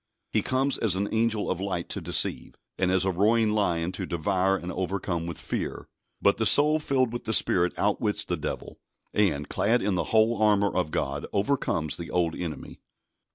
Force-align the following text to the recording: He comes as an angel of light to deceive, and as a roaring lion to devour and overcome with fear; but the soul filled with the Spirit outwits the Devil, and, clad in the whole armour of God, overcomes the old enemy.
He 0.31 0.41
comes 0.41 0.79
as 0.79 0.95
an 0.95 1.09
angel 1.13 1.47
of 1.51 1.61
light 1.61 1.87
to 1.89 2.01
deceive, 2.01 2.55
and 2.75 2.89
as 2.89 3.05
a 3.05 3.11
roaring 3.11 3.49
lion 3.51 3.91
to 3.91 4.07
devour 4.07 4.57
and 4.57 4.71
overcome 4.71 5.27
with 5.27 5.37
fear; 5.37 5.85
but 6.19 6.37
the 6.37 6.45
soul 6.47 6.79
filled 6.79 7.13
with 7.13 7.25
the 7.25 7.33
Spirit 7.35 7.73
outwits 7.77 8.23
the 8.25 8.35
Devil, 8.35 8.79
and, 9.13 9.47
clad 9.47 9.83
in 9.83 9.93
the 9.93 10.05
whole 10.05 10.41
armour 10.41 10.75
of 10.75 10.89
God, 10.89 11.27
overcomes 11.31 11.97
the 11.97 12.09
old 12.09 12.33
enemy. 12.33 12.79